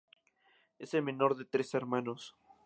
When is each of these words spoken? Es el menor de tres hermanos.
Es 0.79 0.95
el 0.95 1.03
menor 1.03 1.37
de 1.37 1.45
tres 1.45 1.75
hermanos. 1.75 2.33